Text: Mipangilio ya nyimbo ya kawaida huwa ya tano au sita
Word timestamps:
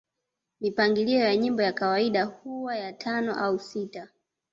Mipangilio 0.61 1.19
ya 1.19 1.35
nyimbo 1.37 1.61
ya 1.61 1.73
kawaida 1.73 2.23
huwa 2.25 2.75
ya 2.77 2.93
tano 2.93 3.35
au 3.35 3.59
sita 3.59 4.09